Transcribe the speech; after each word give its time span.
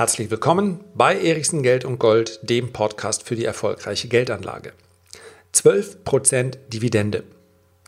Herzlich 0.00 0.30
willkommen 0.30 0.80
bei 0.94 1.14
Erichsen 1.14 1.62
Geld 1.62 1.84
und 1.84 1.98
Gold, 1.98 2.40
dem 2.42 2.72
Podcast 2.72 3.22
für 3.24 3.36
die 3.36 3.44
erfolgreiche 3.44 4.08
Geldanlage. 4.08 4.72
12% 5.54 6.56
Dividende. 6.68 7.24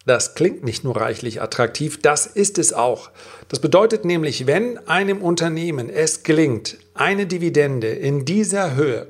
Das 0.04 0.34
klingt 0.34 0.62
nicht 0.62 0.84
nur 0.84 0.96
reichlich 0.96 1.40
attraktiv, 1.40 2.02
das 2.02 2.26
ist 2.26 2.58
es 2.58 2.72
auch. 2.72 3.10
Das 3.48 3.60
bedeutet 3.60 4.04
nämlich, 4.04 4.46
wenn 4.46 4.76
einem 4.88 5.22
Unternehmen 5.22 5.88
es 5.88 6.22
gelingt, 6.22 6.76
eine 6.92 7.26
Dividende 7.26 7.88
in 7.88 8.26
dieser 8.26 8.74
Höhe 8.74 9.06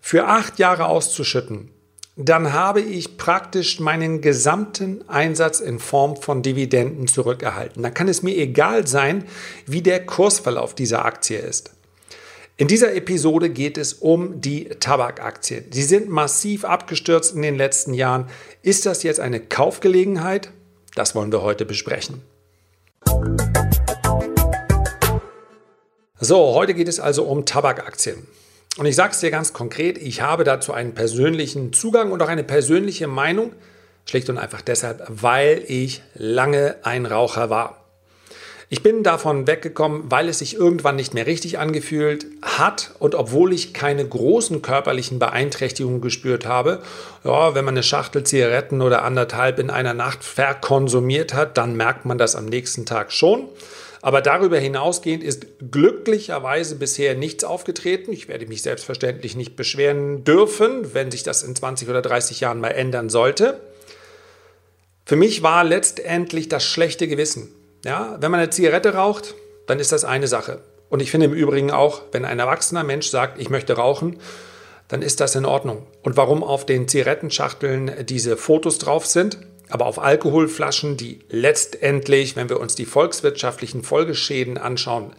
für 0.00 0.26
acht 0.26 0.58
Jahre 0.58 0.86
auszuschütten, 0.86 1.70
dann 2.16 2.52
habe 2.52 2.82
ich 2.82 3.16
praktisch 3.16 3.80
meinen 3.80 4.20
gesamten 4.20 5.08
Einsatz 5.08 5.60
in 5.60 5.78
Form 5.78 6.16
von 6.16 6.42
Dividenden 6.42 7.06
zurückerhalten. 7.06 7.82
Dann 7.82 7.94
kann 7.94 8.08
es 8.08 8.22
mir 8.22 8.36
egal 8.36 8.86
sein, 8.86 9.24
wie 9.66 9.80
der 9.80 10.04
Kursverlauf 10.04 10.74
dieser 10.74 11.06
Aktie 11.06 11.38
ist. 11.38 11.70
In 12.58 12.68
dieser 12.68 12.94
Episode 12.94 13.48
geht 13.48 13.78
es 13.78 13.94
um 13.94 14.42
die 14.42 14.66
Tabakaktien. 14.68 15.64
Sie 15.70 15.82
sind 15.82 16.10
massiv 16.10 16.66
abgestürzt 16.66 17.34
in 17.34 17.40
den 17.40 17.56
letzten 17.56 17.94
Jahren. 17.94 18.28
Ist 18.60 18.84
das 18.84 19.02
jetzt 19.02 19.18
eine 19.18 19.40
Kaufgelegenheit? 19.40 20.52
Das 20.94 21.14
wollen 21.14 21.32
wir 21.32 21.40
heute 21.40 21.64
besprechen. 21.64 22.20
So, 26.20 26.54
heute 26.54 26.74
geht 26.74 26.88
es 26.88 27.00
also 27.00 27.24
um 27.24 27.46
Tabakaktien. 27.46 28.26
Und 28.78 28.86
ich 28.86 28.96
sage 28.96 29.12
es 29.12 29.20
dir 29.20 29.30
ganz 29.30 29.52
konkret, 29.52 29.98
ich 29.98 30.22
habe 30.22 30.44
dazu 30.44 30.72
einen 30.72 30.94
persönlichen 30.94 31.72
Zugang 31.72 32.10
und 32.10 32.22
auch 32.22 32.28
eine 32.28 32.44
persönliche 32.44 33.06
Meinung, 33.06 33.52
schlicht 34.06 34.30
und 34.30 34.38
einfach 34.38 34.62
deshalb, 34.62 35.04
weil 35.08 35.62
ich 35.66 36.02
lange 36.14 36.76
ein 36.82 37.04
Raucher 37.04 37.50
war. 37.50 37.82
Ich 38.70 38.82
bin 38.82 39.02
davon 39.02 39.46
weggekommen, 39.46 40.10
weil 40.10 40.30
es 40.30 40.38
sich 40.38 40.54
irgendwann 40.54 40.96
nicht 40.96 41.12
mehr 41.12 41.26
richtig 41.26 41.58
angefühlt 41.58 42.24
hat 42.40 42.92
und 42.98 43.14
obwohl 43.14 43.52
ich 43.52 43.74
keine 43.74 44.08
großen 44.08 44.62
körperlichen 44.62 45.18
Beeinträchtigungen 45.18 46.00
gespürt 46.00 46.46
habe, 46.46 46.80
ja, 47.22 47.54
wenn 47.54 47.66
man 47.66 47.74
eine 47.74 47.82
Schachtel 47.82 48.24
Zigaretten 48.24 48.80
oder 48.80 49.02
anderthalb 49.04 49.58
in 49.58 49.68
einer 49.68 49.92
Nacht 49.92 50.24
verkonsumiert 50.24 51.34
hat, 51.34 51.58
dann 51.58 51.76
merkt 51.76 52.06
man 52.06 52.16
das 52.16 52.34
am 52.34 52.46
nächsten 52.46 52.86
Tag 52.86 53.12
schon. 53.12 53.50
Aber 54.02 54.20
darüber 54.20 54.58
hinausgehend 54.58 55.22
ist 55.22 55.46
glücklicherweise 55.70 56.76
bisher 56.76 57.14
nichts 57.14 57.44
aufgetreten. 57.44 58.12
Ich 58.12 58.28
werde 58.28 58.46
mich 58.46 58.60
selbstverständlich 58.62 59.36
nicht 59.36 59.56
beschweren 59.56 60.24
dürfen, 60.24 60.92
wenn 60.92 61.10
sich 61.10 61.22
das 61.22 61.42
in 61.42 61.56
20 61.56 61.88
oder 61.88 62.02
30 62.02 62.40
Jahren 62.40 62.60
mal 62.60 62.70
ändern 62.70 63.08
sollte. 63.08 63.60
Für 65.06 65.16
mich 65.16 65.42
war 65.42 65.64
letztendlich 65.64 66.48
das 66.48 66.64
schlechte 66.64 67.08
Gewissen 67.08 67.48
ja, 67.84 68.16
wenn 68.20 68.30
man 68.30 68.40
eine 68.40 68.50
Zigarette 68.50 68.94
raucht, 68.94 69.34
dann 69.66 69.80
ist 69.80 69.92
das 69.92 70.04
eine 70.04 70.28
Sache. 70.28 70.60
Und 70.88 71.00
ich 71.00 71.10
finde 71.10 71.26
im 71.26 71.32
Übrigen 71.32 71.70
auch, 71.70 72.02
wenn 72.12 72.24
ein 72.24 72.38
erwachsener 72.38 72.84
Mensch 72.84 73.08
sagt, 73.08 73.40
ich 73.40 73.50
möchte 73.50 73.74
rauchen, 73.74 74.18
dann 74.88 75.02
ist 75.02 75.20
das 75.20 75.34
in 75.34 75.46
Ordnung. 75.46 75.86
Und 76.02 76.16
warum 76.16 76.44
auf 76.44 76.66
den 76.66 76.86
Zigarettenschachteln 76.86 77.90
diese 78.04 78.36
Fotos 78.36 78.78
drauf 78.78 79.06
sind, 79.06 79.38
aber 79.72 79.86
auf 79.86 79.98
Alkoholflaschen, 79.98 80.98
die 80.98 81.20
letztendlich, 81.30 82.36
wenn 82.36 82.50
wir 82.50 82.60
uns 82.60 82.74
die 82.74 82.84
volkswirtschaftlichen 82.84 83.82
Folgeschäden 83.82 84.58
anschauen, 84.58 85.14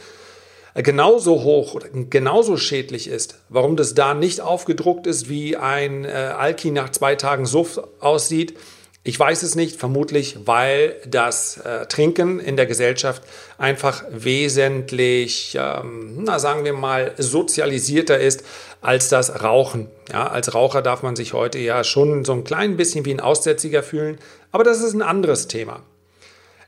genauso 0.75 1.41
hoch 1.41 1.73
oder 1.73 1.87
genauso 1.89 2.57
schädlich 2.57 3.07
ist, 3.07 3.39
warum 3.49 3.75
das 3.75 3.95
da 3.95 4.13
nicht 4.13 4.41
aufgedruckt 4.41 5.07
ist, 5.07 5.27
wie 5.27 5.57
ein 5.57 6.05
äh, 6.05 6.09
Alki 6.09 6.69
nach 6.69 6.91
zwei 6.91 7.15
Tagen 7.15 7.47
Suff 7.47 7.81
aussieht, 7.99 8.53
ich 9.05 9.19
weiß 9.19 9.43
es 9.43 9.55
nicht, 9.55 9.79
vermutlich, 9.79 10.37
weil 10.45 10.95
das 11.05 11.57
äh, 11.57 11.85
Trinken 11.87 12.39
in 12.39 12.55
der 12.55 12.65
Gesellschaft 12.65 13.21
einfach 13.57 14.05
wesentlich, 14.09 15.57
ähm, 15.59 16.23
na 16.23 16.39
sagen 16.39 16.63
wir 16.63 16.71
mal, 16.71 17.13
sozialisierter 17.17 18.17
ist 18.17 18.45
als 18.79 19.09
das 19.09 19.43
Rauchen. 19.43 19.89
Ja, 20.11 20.27
als 20.27 20.53
Raucher 20.53 20.81
darf 20.81 21.03
man 21.03 21.17
sich 21.17 21.33
heute 21.33 21.59
ja 21.59 21.83
schon 21.83 22.23
so 22.23 22.31
ein 22.31 22.45
klein 22.45 22.77
bisschen 22.77 23.03
wie 23.03 23.13
ein 23.13 23.19
Aussätziger 23.19 23.83
fühlen, 23.83 24.19
aber 24.53 24.63
das 24.63 24.81
ist 24.81 24.93
ein 24.93 25.01
anderes 25.01 25.49
Thema. 25.49 25.81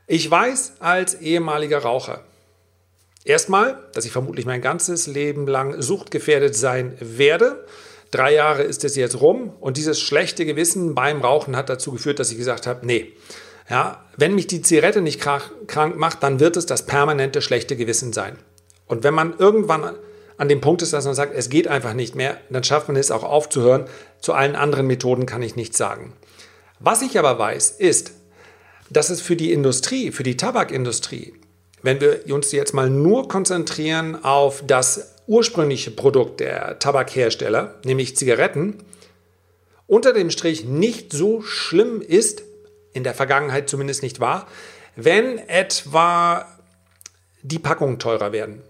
Ich 0.06 0.30
weiß 0.30 0.74
als 0.80 1.14
ehemaliger 1.14 1.78
Raucher, 1.78 2.20
erstmal, 3.24 3.78
dass 3.94 4.04
ich 4.04 4.12
vermutlich 4.12 4.44
mein 4.44 4.60
ganzes 4.60 5.06
Leben 5.06 5.46
lang 5.46 5.80
suchtgefährdet 5.80 6.54
sein 6.54 6.98
werde 7.00 7.64
Drei 8.10 8.34
Jahre 8.34 8.62
ist 8.62 8.84
es 8.84 8.96
jetzt 8.96 9.20
rum 9.20 9.52
und 9.60 9.76
dieses 9.76 10.00
schlechte 10.00 10.46
Gewissen 10.46 10.94
beim 10.94 11.20
Rauchen 11.20 11.56
hat 11.56 11.68
dazu 11.68 11.92
geführt, 11.92 12.18
dass 12.18 12.30
ich 12.30 12.38
gesagt 12.38 12.66
habe, 12.66 12.86
nee, 12.86 13.12
ja, 13.68 14.04
wenn 14.16 14.34
mich 14.34 14.46
die 14.46 14.62
Zigarette 14.62 15.00
nicht 15.00 15.20
krank 15.20 15.96
macht, 15.96 16.22
dann 16.22 16.38
wird 16.38 16.56
es 16.56 16.66
das 16.66 16.86
permanente 16.86 17.42
schlechte 17.42 17.76
Gewissen 17.76 18.12
sein. 18.12 18.38
Und 18.86 19.02
wenn 19.02 19.14
man 19.14 19.34
irgendwann 19.38 19.96
an 20.36 20.48
dem 20.48 20.60
Punkt 20.60 20.82
ist, 20.82 20.92
dass 20.92 21.04
man 21.04 21.14
sagt, 21.14 21.34
es 21.34 21.48
geht 21.48 21.66
einfach 21.66 21.94
nicht 21.94 22.14
mehr, 22.14 22.38
dann 22.50 22.62
schafft 22.62 22.88
man 22.88 22.96
es 22.96 23.10
auch 23.10 23.24
aufzuhören. 23.24 23.86
Zu 24.20 24.34
allen 24.34 24.54
anderen 24.54 24.86
Methoden 24.86 25.26
kann 25.26 25.42
ich 25.42 25.56
nichts 25.56 25.78
sagen. 25.78 26.12
Was 26.78 27.02
ich 27.02 27.18
aber 27.18 27.38
weiß, 27.38 27.70
ist, 27.70 28.12
dass 28.90 29.10
es 29.10 29.20
für 29.20 29.34
die 29.34 29.52
Industrie, 29.52 30.12
für 30.12 30.22
die 30.22 30.36
Tabakindustrie, 30.36 31.34
wenn 31.82 32.00
wir 32.00 32.20
uns 32.32 32.52
jetzt 32.52 32.74
mal 32.74 32.90
nur 32.90 33.28
konzentrieren 33.28 34.22
auf 34.24 34.62
das 34.66 35.15
ursprüngliche 35.26 35.90
Produkt 35.90 36.40
der 36.40 36.78
Tabakhersteller, 36.78 37.74
nämlich 37.84 38.16
Zigaretten, 38.16 38.78
unter 39.86 40.12
dem 40.12 40.30
Strich 40.30 40.64
nicht 40.64 41.12
so 41.12 41.42
schlimm 41.42 42.00
ist, 42.00 42.42
in 42.92 43.04
der 43.04 43.14
Vergangenheit 43.14 43.68
zumindest 43.68 44.02
nicht 44.02 44.20
war, 44.20 44.46
wenn 44.96 45.38
etwa 45.38 46.46
die 47.42 47.58
Packungen 47.58 47.98
teurer 47.98 48.32
werden. 48.32 48.62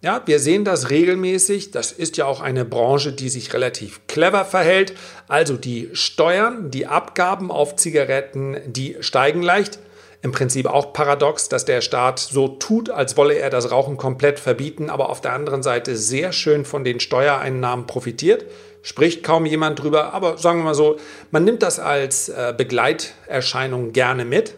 Ja, 0.00 0.22
wir 0.26 0.38
sehen 0.38 0.64
das 0.64 0.90
regelmäßig. 0.90 1.72
Das 1.72 1.90
ist 1.90 2.16
ja 2.16 2.24
auch 2.24 2.40
eine 2.40 2.64
Branche, 2.64 3.12
die 3.12 3.28
sich 3.28 3.52
relativ 3.52 4.06
clever 4.06 4.44
verhält. 4.44 4.94
Also 5.26 5.56
die 5.56 5.90
Steuern, 5.92 6.70
die 6.70 6.86
Abgaben 6.86 7.50
auf 7.50 7.74
Zigaretten, 7.74 8.56
die 8.66 8.96
steigen 9.00 9.42
leicht 9.42 9.80
im 10.20 10.32
Prinzip 10.32 10.66
auch 10.66 10.92
paradox, 10.92 11.48
dass 11.48 11.64
der 11.64 11.80
Staat 11.80 12.18
so 12.18 12.48
tut, 12.48 12.90
als 12.90 13.16
wolle 13.16 13.34
er 13.34 13.50
das 13.50 13.70
Rauchen 13.70 13.96
komplett 13.96 14.40
verbieten, 14.40 14.90
aber 14.90 15.10
auf 15.10 15.20
der 15.20 15.32
anderen 15.32 15.62
Seite 15.62 15.96
sehr 15.96 16.32
schön 16.32 16.64
von 16.64 16.82
den 16.84 16.98
Steuereinnahmen 16.98 17.86
profitiert. 17.86 18.44
Spricht 18.82 19.22
kaum 19.22 19.46
jemand 19.46 19.80
drüber, 19.82 20.14
aber 20.14 20.38
sagen 20.38 20.60
wir 20.60 20.64
mal 20.64 20.74
so, 20.74 20.96
man 21.30 21.44
nimmt 21.44 21.62
das 21.62 21.78
als 21.78 22.28
äh, 22.28 22.54
Begleiterscheinung 22.56 23.92
gerne 23.92 24.24
mit. 24.24 24.54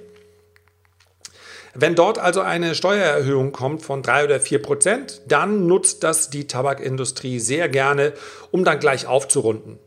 Wenn 1.75 1.95
dort 1.95 2.19
also 2.19 2.41
eine 2.41 2.75
Steuererhöhung 2.75 3.53
kommt 3.53 3.83
von 3.83 4.03
drei 4.03 4.25
oder 4.25 4.41
vier 4.41 4.61
Prozent, 4.61 5.23
dann 5.29 5.67
nutzt 5.67 6.03
das 6.03 6.31
die 6.31 6.47
Tabakindustrie 6.47 7.39
sehr 7.39 7.69
gerne, 7.69 8.13
um 8.51 8.65
dann 8.65 8.81
gleich 8.81 9.07
aufzurunden. 9.07 9.79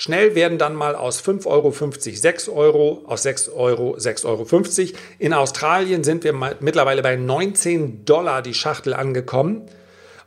Schnell 0.00 0.36
werden 0.36 0.58
dann 0.58 0.76
mal 0.76 0.94
aus 0.94 1.20
5,50 1.20 1.46
Euro 1.48 1.72
6 1.72 2.48
Euro, 2.50 3.02
aus 3.08 3.24
6 3.24 3.48
Euro 3.48 3.96
6,50 3.96 4.24
Euro. 4.26 4.98
In 5.18 5.34
Australien 5.34 6.04
sind 6.04 6.22
wir 6.22 6.32
mittlerweile 6.60 7.02
bei 7.02 7.16
19 7.16 8.04
Dollar 8.04 8.40
die 8.40 8.54
Schachtel 8.54 8.94
angekommen. 8.94 9.68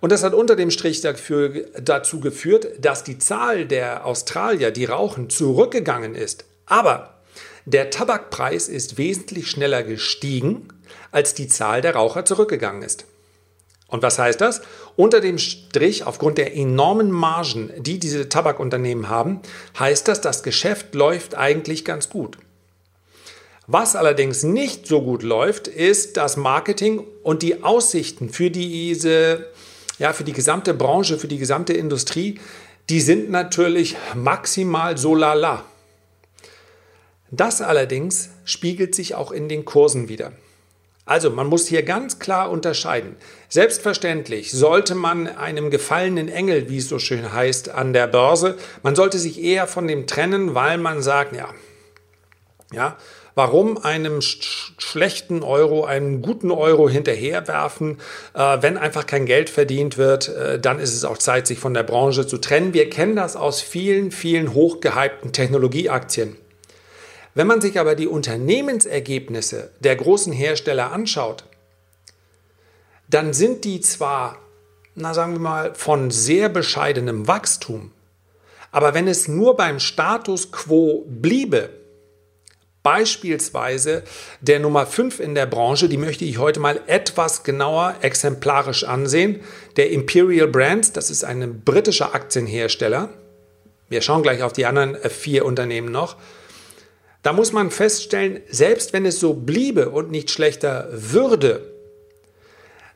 Und 0.02 0.12
das 0.12 0.24
hat 0.24 0.34
unter 0.34 0.58
dem 0.58 0.72
Strich 0.72 1.00
dafür, 1.00 1.68
dazu 1.81 2.20
geführt, 2.20 2.68
dass 2.81 3.06
die 3.06 3.18
Zahl 3.18 3.66
der 3.66 4.06
Australier, 4.06 4.72
die 4.72 4.84
rauchen, 4.84 5.30
zurückgegangen 5.30 6.16
ist. 6.16 6.44
Aber 6.66 7.22
der 7.64 7.92
Tabakpreis 7.92 8.68
ist 8.68 8.98
wesentlich 8.98 9.50
schneller 9.50 9.84
gestiegen, 9.84 10.68
als 11.14 11.34
die 11.34 11.48
Zahl 11.48 11.80
der 11.80 11.96
Raucher 11.96 12.26
zurückgegangen 12.26 12.81
ist. 12.81 13.06
Und 13.91 14.02
was 14.02 14.18
heißt 14.18 14.41
das? 14.41 14.62
Unter 14.96 15.19
dem 15.19 15.38
Strich, 15.38 16.06
aufgrund 16.06 16.38
der 16.38 16.56
enormen 16.56 17.12
Margen, 17.12 17.72
die 17.78 18.00
diese 18.00 18.29
Tabakunternehmen 18.29 19.09
haben, 19.09 19.41
heißt 19.78 20.07
das, 20.07 20.22
das 20.22 20.41
Geschäft 20.41 20.96
läuft 20.96 21.35
eigentlich 21.35 21.85
ganz 21.85 22.09
gut. 22.09 22.38
Was 23.68 23.96
allerdings 23.96 24.44
nicht 24.44 24.88
so 24.88 25.01
gut 25.01 25.24
läuft, 25.24 25.68
ist 25.68 26.18
das 26.18 26.38
Marketing 26.38 27.03
und 27.22 27.44
die 27.44 27.63
Aussichten 27.63 28.30
für 28.30 28.50
diese, 28.50 29.48
ja, 30.00 30.13
für 30.13 30.24
die 30.24 30.33
gesamte 30.33 30.74
Branche, 30.74 31.19
für 31.19 31.27
die 31.27 31.38
gesamte 31.38 31.74
Industrie, 31.74 32.39
die 32.89 33.01
sind 33.01 33.30
natürlich 33.30 33.98
maximal 34.16 34.98
so 34.98 35.16
lala. 35.16 35.66
Das 37.30 37.62
allerdings 37.62 38.30
spiegelt 38.45 38.95
sich 38.95 39.16
auch 39.16 39.31
in 39.31 39.48
den 39.48 39.63
Kursen 39.63 40.10
wieder. 40.10 40.31
Also 41.06 41.31
man 41.31 41.48
muss 41.48 41.68
hier 41.68 41.83
ganz 41.83 42.19
klar 42.19 42.51
unterscheiden. 42.51 43.15
Selbstverständlich 43.50 44.51
sollte 44.51 44.95
man 44.95 45.27
einem 45.27 45.71
gefallenen 45.71 46.30
Engel, 46.30 46.69
wie 46.69 46.77
es 46.77 46.89
so 46.89 47.00
schön 47.00 47.33
heißt, 47.33 47.69
an 47.69 47.92
der 47.94 48.07
Börse, 48.07 48.57
man 48.83 48.95
sollte 48.95 49.18
sich 49.18 49.42
eher 49.42 49.68
von 49.68 49.88
dem 49.88 50.06
trennen, 50.06 50.53
weil 50.53 50.77
man 50.77 51.01
sagt, 51.01 51.36
ja, 51.36 51.50
ja, 52.71 52.98
warum 53.36 53.77
einem 53.77 54.21
sch 54.21 54.74
schlechten 54.77 55.44
Euro 55.44 55.86
einen 55.86 56.21
guten 56.21 56.51
Euro 56.51 56.89
hinterherwerfen, 56.89 57.97
äh, 58.33 58.57
wenn 58.62 58.77
einfach 58.77 59.06
kein 59.06 59.25
Geld 59.25 59.50
verdient 59.50 59.97
wird, 59.97 60.30
äh, 60.30 60.59
dann 60.59 60.80
ist 60.80 60.94
es 60.94 61.06
auch 61.06 61.18
Zeit, 61.18 61.47
sich 61.47 61.59
von 61.59 61.74
der 61.74 61.83
Branche 61.83 62.27
zu 62.27 62.38
trennen. 62.38 62.74
Wir 62.74 62.89
kennen 62.89 63.15
das 63.15 63.36
aus 63.36 63.62
vielen, 63.62 64.12
vielen 64.12 64.54
hochgehypten 64.54 65.33
Technologieaktien. 65.33 66.36
Wenn 67.33 67.48
man 67.48 67.62
sich 67.62 67.80
aber 67.80 67.95
die 67.95 68.07
Unternehmensergebnisse 68.07 69.72
der 69.80 69.95
großen 69.95 70.33
Hersteller 70.33 70.92
anschaut, 70.92 71.45
dann 73.10 73.33
sind 73.33 73.66
die 73.66 73.81
zwar, 73.81 74.39
na 74.95 75.13
sagen 75.13 75.33
wir 75.33 75.39
mal, 75.39 75.74
von 75.74 76.12
sehr 76.12 76.50
bescheidenem 76.50 77.28
Wachstum, 77.28 77.92
aber 78.72 78.94
wenn 78.94 79.07
es 79.07 79.28
nur 79.28 79.56
beim 79.57 79.80
Status 79.80 80.51
quo 80.51 81.06
bliebe, 81.07 81.69
beispielsweise 82.83 84.04
der 84.39 84.60
Nummer 84.60 84.86
5 84.86 85.19
in 85.19 85.36
der 85.36 85.45
Branche, 85.45 85.88
die 85.88 85.98
möchte 85.98 86.25
ich 86.25 86.38
heute 86.38 86.60
mal 86.60 86.80
etwas 86.88 87.44
genauer 87.44 87.95
exemplarisch 88.01 88.86
ansehen, 88.86 89.42
der 89.75 89.92
Imperial 89.92 90.48
Brands, 90.48 90.94
das 90.94 91.12
ist 91.12 91.24
ein 91.24 91.62
britischer 91.63 92.16
Aktienhersteller. 92.16 93.10
Wir 93.89 94.01
schauen 94.01 94.24
gleich 94.24 94.42
auf 94.42 94.54
die 94.54 94.66
anderen 94.66 94.98
vier 95.10 95.45
Unternehmen 95.45 95.92
noch. 95.92 96.16
Da 97.21 97.33
muss 97.33 97.51
man 97.51 97.69
feststellen, 97.69 98.41
selbst 98.50 98.94
wenn 98.94 99.06
es 99.06 99.19
so 99.19 99.33
bliebe 99.33 99.89
und 99.89 100.09
nicht 100.09 100.31
schlechter 100.31 100.89
würde, 100.91 101.71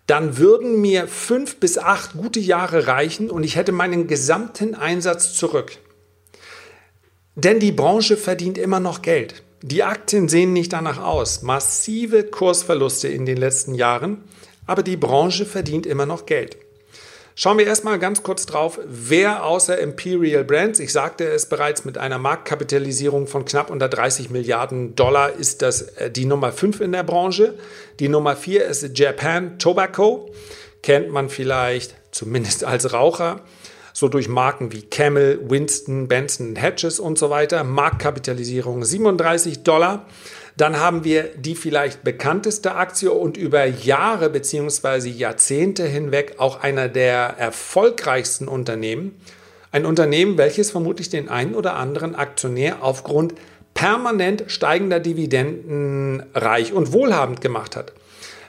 dann 0.08 0.38
würden 0.38 0.82
mir 0.82 1.08
fünf 1.08 1.58
bis 1.58 1.78
acht 1.78 2.14
gute 2.14 2.40
Jahre 2.40 2.88
reichen 2.88 3.30
und 3.30 3.44
ich 3.44 3.56
hätte 3.56 3.72
meinen 3.72 4.08
gesamten 4.08 4.76
Einsatz 4.76 5.34
zurück. 5.34 5.78
Denn 7.36 7.60
die 7.60 7.72
Branche 7.72 8.18
verdient 8.18 8.58
immer 8.58 8.80
noch 8.80 9.02
Geld. 9.02 9.44
Die 9.62 9.84
Aktien 9.84 10.30
sehen 10.30 10.54
nicht 10.54 10.74
danach 10.74 11.02
aus. 11.02 11.42
Massive 11.42 12.24
Kursverluste 12.24 13.08
in 13.08 13.26
den 13.26 13.38
letzten 13.38 13.74
Jahren, 13.74 14.24
aber 14.68 14.84
die 14.84 14.98
Branche 14.98 15.46
verdient 15.46 15.86
immer 15.86 16.06
noch 16.06 16.26
Geld. 16.26 16.58
Schauen 17.38 17.58
wir 17.58 17.68
erstmal 17.68 18.00
ganz 18.00 18.24
kurz 18.24 18.46
drauf, 18.46 18.80
wer 18.86 19.44
außer 19.44 19.78
Imperial 19.78 20.46
Brands, 20.46 20.80
ich 20.80 20.94
sagte 20.94 21.26
es 21.26 21.48
bereits, 21.48 21.84
mit 21.84 21.98
einer 21.98 22.18
Marktkapitalisierung 22.18 23.28
von 23.28 23.44
knapp 23.44 23.70
unter 23.70 23.90
30 23.90 24.30
Milliarden 24.30 24.96
Dollar 24.96 25.34
ist 25.34 25.62
das 25.62 25.82
äh, 25.82 26.10
die 26.10 26.24
Nummer 26.24 26.54
5 26.54 26.80
in 26.80 26.94
der 26.94 27.04
Branche. 27.04 27.56
Die 28.00 28.08
Nummer 28.08 28.38
4 28.38 28.64
ist 28.64 28.98
Japan 28.98 29.60
Tobacco, 29.60 30.32
kennt 30.82 31.12
man 31.12 31.28
vielleicht 31.28 31.96
zumindest 32.12 32.64
als 32.64 32.94
Raucher, 32.94 33.42
so 33.92 34.08
durch 34.08 34.30
Marken 34.30 34.72
wie 34.72 34.84
Camel, 34.84 35.42
Winston, 35.44 36.08
Benson, 36.08 36.56
Hedges 36.56 37.02
und 37.02 37.18
so 37.20 37.30
weiter. 37.30 37.66
Marktkapitalisierung 37.66 38.86
37 38.86 39.64
Dollar. 39.64 40.06
Dann 40.58 40.80
haben 40.80 41.04
wir 41.04 41.24
die 41.36 41.56
vielleicht 41.56 42.04
bekannteste 42.04 42.76
Aktie 42.76 43.12
und 43.12 43.36
über 43.36 43.66
Jahre 43.66 44.30
bzw. 44.30 45.10
Jahrzehnte 45.10 45.86
hinweg 45.86 46.36
auch 46.38 46.62
einer 46.62 46.88
der 46.88 47.36
erfolgreichsten 47.38 48.48
Unternehmen. 48.48 49.20
Ein 49.72 49.86
Unternehmen, 49.86 50.38
welches 50.38 50.72
vermutlich 50.72 51.10
den 51.10 51.28
einen 51.28 51.56
oder 51.56 51.76
anderen 51.76 52.16
Aktionär 52.16 52.78
aufgrund 52.82 53.34
permanent 53.74 54.46
steigender 54.48 55.02
Dividenden 55.02 56.24
reich 56.34 56.72
und 56.72 56.94
wohlhabend 56.94 57.42
gemacht 57.42 57.76
hat. 57.76 57.92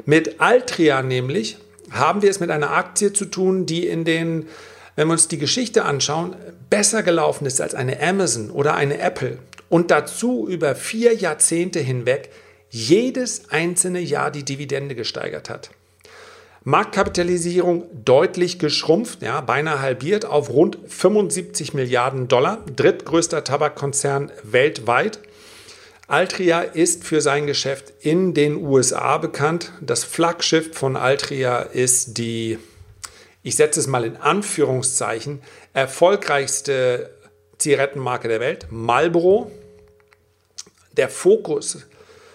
Mit 0.04 0.40
Altria 0.40 1.02
nämlich 1.02 1.58
haben 1.90 2.22
wir 2.22 2.30
es 2.30 2.38
mit 2.38 2.50
einer 2.50 2.70
Aktie 2.70 3.12
zu 3.12 3.24
tun, 3.24 3.66
die 3.66 3.88
in 3.88 4.04
den, 4.04 4.46
wenn 4.96 5.08
wir 5.08 5.12
uns 5.12 5.28
die 5.28 5.38
Geschichte 5.38 5.84
anschauen, 5.84 6.34
besser 6.68 7.02
gelaufen 7.02 7.46
ist 7.46 7.60
als 7.60 7.74
eine 7.74 8.00
Amazon 8.02 8.50
oder 8.50 8.74
eine 8.74 8.98
Apple 8.98 9.38
und 9.68 9.90
dazu 9.90 10.48
über 10.48 10.74
vier 10.74 11.14
Jahrzehnte 11.14 11.80
hinweg 11.80 12.30
jedes 12.70 13.50
einzelne 13.50 14.00
Jahr 14.00 14.30
die 14.30 14.44
Dividende 14.44 14.94
gesteigert 14.94 15.48
hat. 15.48 15.70
Marktkapitalisierung 16.64 17.84
deutlich 18.04 18.58
geschrumpft, 18.58 19.22
ja, 19.22 19.40
beinahe 19.40 19.80
halbiert 19.80 20.24
auf 20.24 20.50
rund 20.50 20.78
75 20.88 21.74
Milliarden 21.74 22.26
Dollar, 22.26 22.64
drittgrößter 22.74 23.44
Tabakkonzern 23.44 24.32
weltweit. 24.42 25.20
Altria 26.08 26.62
ist 26.62 27.04
für 27.04 27.20
sein 27.20 27.46
Geschäft 27.46 27.92
in 28.00 28.34
den 28.34 28.56
USA 28.56 29.18
bekannt. 29.18 29.72
Das 29.80 30.02
Flaggschiff 30.02 30.76
von 30.76 30.96
Altria 30.96 31.60
ist 31.60 32.18
die, 32.18 32.58
ich 33.46 33.54
setze 33.54 33.78
es 33.78 33.86
mal 33.86 34.04
in 34.04 34.16
Anführungszeichen, 34.16 35.40
erfolgreichste 35.72 37.10
Zigarettenmarke 37.58 38.26
der 38.26 38.40
Welt, 38.40 38.66
Marlboro. 38.70 39.52
Der 40.96 41.08
Fokus 41.08 41.86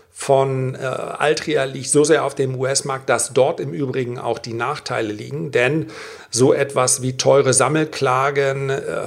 von 0.10 0.74
äh, 0.76 0.78
Altria 0.78 1.66
liegt 1.66 1.90
so 1.90 2.06
sehr 2.06 2.24
auf 2.24 2.34
dem 2.34 2.58
US-Markt, 2.58 3.10
dass 3.10 3.34
dort 3.34 3.60
im 3.60 3.74
Übrigen 3.74 4.20
auch 4.20 4.40
die 4.40 4.54
Nachteile 4.54 5.12
liegen. 5.12 5.52
Denn 5.52 5.88
so 6.30 6.54
etwas 6.54 7.02
wie 7.02 7.18
teure 7.18 7.52
Sammelklagen, 7.52 8.70
äh, 8.70 9.02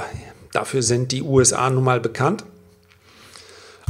dafür 0.53 0.83
sind 0.83 1.11
die 1.11 1.23
USA 1.23 1.71
nun 1.71 1.85
mal 1.85 2.01
bekannt. 2.01 2.45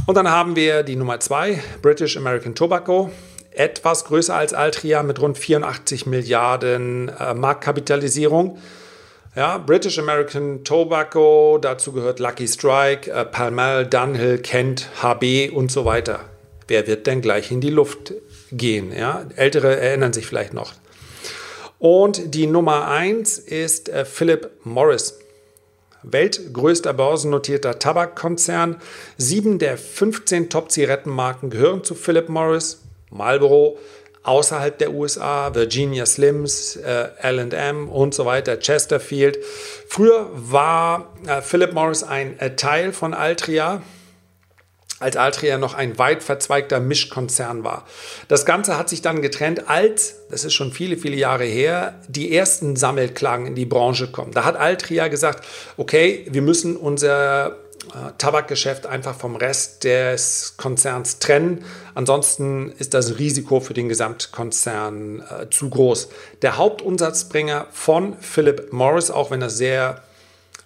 Und 0.05 0.15
dann 0.15 0.31
haben 0.31 0.55
wir 0.55 0.83
die 0.83 0.95
Nummer 0.95 1.19
2, 1.19 1.61
British 1.81 2.15
American 2.15 2.55
Tobacco, 2.55 3.11
etwas 3.57 4.05
größer 4.05 4.35
als 4.35 4.53
Altria 4.53 5.03
mit 5.03 5.21
rund 5.21 5.37
84 5.37 6.05
Milliarden 6.05 7.09
äh, 7.09 7.33
Marktkapitalisierung. 7.33 8.57
Ja, 9.35 9.57
British 9.57 9.99
American 9.99 10.63
Tobacco, 10.63 11.57
dazu 11.61 11.91
gehört 11.91 12.19
Lucky 12.19 12.47
Strike, 12.47 13.11
äh, 13.11 13.25
Palmal, 13.25 13.85
Dunhill, 13.85 14.37
Kent, 14.37 14.89
HB 15.01 15.49
und 15.49 15.71
so 15.71 15.83
weiter. 15.83 16.21
Wer 16.67 16.87
wird 16.87 17.05
denn 17.05 17.21
gleich 17.21 17.51
in 17.51 17.61
die 17.61 17.69
Luft 17.69 18.13
gehen? 18.51 18.91
Ja, 18.97 19.25
Ältere 19.35 19.77
erinnern 19.77 20.13
sich 20.13 20.25
vielleicht 20.25 20.53
noch. 20.53 20.73
Und 21.79 22.33
die 22.33 22.47
Nummer 22.47 22.87
1 22.87 23.37
ist 23.37 23.89
äh, 23.89 24.05
Philip 24.05 24.49
Morris. 24.63 25.19
Weltgrößter 26.03 26.93
börsennotierter 26.93 27.79
Tabakkonzern. 27.79 28.77
Sieben 29.17 29.59
der 29.59 29.77
15 29.77 30.49
Top-Zigarettenmarken 30.49 31.49
gehören 31.49 31.83
zu 31.83 31.95
Philip 31.95 32.29
Morris. 32.29 32.81
Marlboro, 33.09 33.77
außerhalb 34.23 34.77
der 34.77 34.91
USA, 34.91 35.53
Virginia 35.53 36.05
Slims, 36.05 36.75
äh, 36.77 37.09
LM 37.23 37.89
und 37.89 38.13
so 38.13 38.25
weiter, 38.25 38.57
Chesterfield. 38.57 39.37
Früher 39.87 40.29
war 40.33 41.13
äh, 41.27 41.41
Philip 41.41 41.73
Morris 41.73 42.03
ein 42.03 42.39
äh, 42.39 42.55
Teil 42.55 42.91
von 42.91 43.13
Altria, 43.13 43.81
als 44.99 45.17
Altria 45.17 45.57
noch 45.57 45.73
ein 45.73 45.97
weit 45.99 46.23
verzweigter 46.23 46.79
Mischkonzern 46.79 47.63
war. 47.63 47.85
Das 48.29 48.45
Ganze 48.45 48.77
hat 48.77 48.89
sich 48.89 49.01
dann 49.01 49.21
getrennt, 49.21 49.69
als, 49.69 50.15
das 50.29 50.45
ist 50.45 50.53
schon 50.53 50.71
viele, 50.71 50.97
viele 50.97 51.17
Jahre 51.17 51.43
her, 51.43 51.99
die 52.07 52.35
ersten 52.35 52.75
Sammelklagen 52.77 53.45
in 53.45 53.55
die 53.55 53.65
Branche 53.65 54.07
kommen. 54.07 54.31
Da 54.31 54.45
hat 54.45 54.55
Altria 54.55 55.09
gesagt, 55.09 55.45
okay, 55.77 56.25
wir 56.29 56.41
müssen 56.41 56.77
unser 56.77 57.57
Tabakgeschäft 58.17 58.85
einfach 58.85 59.15
vom 59.15 59.35
Rest 59.35 59.83
des 59.83 60.55
Konzerns 60.57 61.19
trennen. 61.19 61.63
Ansonsten 61.93 62.71
ist 62.71 62.93
das 62.93 63.19
Risiko 63.19 63.59
für 63.59 63.73
den 63.73 63.89
Gesamtkonzern 63.89 65.21
äh, 65.21 65.49
zu 65.49 65.69
groß. 65.69 66.09
Der 66.41 66.57
Hauptumsatzbringer 66.57 67.67
von 67.71 68.17
Philip 68.19 68.71
Morris, 68.71 69.11
auch 69.11 69.31
wenn 69.31 69.39
das 69.39 69.57
sehr 69.57 70.03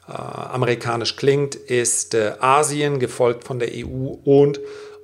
äh, 0.08 0.12
amerikanisch 0.12 1.16
klingt, 1.16 1.56
ist 1.56 2.14
äh, 2.14 2.34
Asien, 2.40 3.00
gefolgt 3.00 3.44
von 3.44 3.60
der 3.60 3.70
EU 3.74 4.16
und 4.24 4.60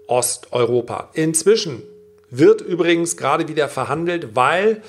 Osteuropa. 0.08 1.10
Inzwischen 1.14 1.84
wird 2.30 2.62
übrigens 2.62 3.18
gerade 3.18 3.48
wieder 3.48 3.70
verhandelt, 3.70 4.36
weil 4.36 4.82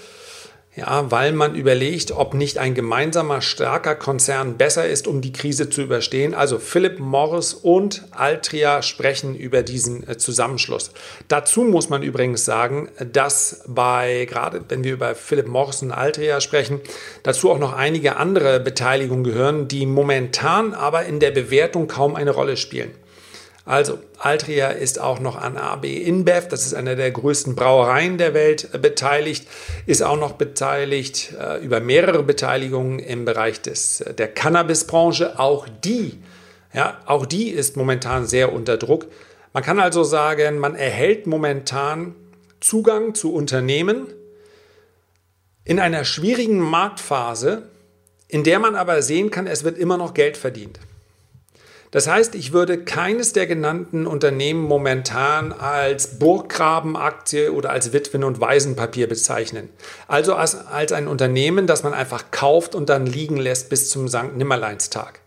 ja, 0.76 1.10
weil 1.10 1.32
man 1.32 1.54
überlegt, 1.54 2.12
ob 2.12 2.34
nicht 2.34 2.58
ein 2.58 2.74
gemeinsamer 2.74 3.40
starker 3.40 3.94
Konzern 3.94 4.58
besser 4.58 4.86
ist, 4.86 5.06
um 5.06 5.22
die 5.22 5.32
Krise 5.32 5.70
zu 5.70 5.80
überstehen. 5.80 6.34
Also 6.34 6.58
Philip 6.58 6.98
Morris 6.98 7.54
und 7.54 8.04
Altria 8.10 8.82
sprechen 8.82 9.34
über 9.34 9.62
diesen 9.62 10.06
äh, 10.06 10.18
Zusammenschluss. 10.18 10.90
Dazu 11.28 11.62
muss 11.62 11.88
man 11.88 12.02
übrigens 12.02 12.44
sagen, 12.44 12.90
dass 13.10 13.62
bei, 13.66 14.26
gerade 14.28 14.64
wenn 14.68 14.84
wir 14.84 14.92
über 14.92 15.14
Philip 15.14 15.48
Morris 15.48 15.80
und 15.80 15.92
Altria 15.92 16.42
sprechen, 16.42 16.82
dazu 17.22 17.50
auch 17.50 17.58
noch 17.58 17.72
einige 17.72 18.16
andere 18.16 18.60
Beteiligungen 18.60 19.24
gehören, 19.24 19.68
die 19.68 19.86
momentan 19.86 20.74
aber 20.74 21.06
in 21.06 21.20
der 21.20 21.30
Bewertung 21.30 21.88
kaum 21.88 22.14
eine 22.14 22.32
Rolle 22.32 22.58
spielen. 22.58 22.90
Also, 23.66 23.98
Altria 24.18 24.68
ist 24.68 25.00
auch 25.00 25.18
noch 25.18 25.34
an 25.34 25.56
AB 25.56 25.86
InBev, 25.86 26.46
das 26.46 26.64
ist 26.64 26.74
eine 26.74 26.94
der 26.94 27.10
größten 27.10 27.56
Brauereien 27.56 28.16
der 28.16 28.32
Welt, 28.32 28.68
äh, 28.72 28.78
beteiligt, 28.78 29.48
ist 29.86 30.04
auch 30.04 30.16
noch 30.16 30.34
beteiligt 30.34 31.34
äh, 31.38 31.58
über 31.64 31.80
mehrere 31.80 32.22
Beteiligungen 32.22 33.00
im 33.00 33.24
Bereich 33.24 33.60
des, 33.60 34.02
äh, 34.02 34.14
der 34.14 34.28
Cannabisbranche. 34.28 35.40
Auch 35.40 35.66
die, 35.82 36.16
ja, 36.72 36.96
auch 37.06 37.26
die 37.26 37.50
ist 37.50 37.76
momentan 37.76 38.28
sehr 38.28 38.52
unter 38.52 38.76
Druck. 38.76 39.08
Man 39.52 39.64
kann 39.64 39.80
also 39.80 40.04
sagen, 40.04 40.60
man 40.60 40.76
erhält 40.76 41.26
momentan 41.26 42.14
Zugang 42.60 43.16
zu 43.16 43.34
Unternehmen 43.34 44.06
in 45.64 45.80
einer 45.80 46.04
schwierigen 46.04 46.60
Marktphase, 46.60 47.64
in 48.28 48.44
der 48.44 48.60
man 48.60 48.76
aber 48.76 49.02
sehen 49.02 49.32
kann, 49.32 49.48
es 49.48 49.64
wird 49.64 49.76
immer 49.76 49.96
noch 49.96 50.14
Geld 50.14 50.36
verdient. 50.36 50.78
Das 51.96 52.08
heißt, 52.08 52.34
ich 52.34 52.52
würde 52.52 52.84
keines 52.84 53.32
der 53.32 53.46
genannten 53.46 54.06
Unternehmen 54.06 54.60
momentan 54.60 55.50
als 55.50 56.18
Burggrabenaktie 56.18 57.48
oder 57.48 57.70
als 57.70 57.94
Witwen- 57.94 58.22
und 58.22 58.38
Waisenpapier 58.38 59.08
bezeichnen. 59.08 59.70
Also 60.06 60.34
als, 60.34 60.66
als 60.66 60.92
ein 60.92 61.08
Unternehmen, 61.08 61.66
das 61.66 61.84
man 61.84 61.94
einfach 61.94 62.30
kauft 62.30 62.74
und 62.74 62.90
dann 62.90 63.06
liegen 63.06 63.38
lässt 63.38 63.70
bis 63.70 63.88
zum 63.88 64.08
St. 64.08 64.36
Nimmerleinstag. 64.36 65.20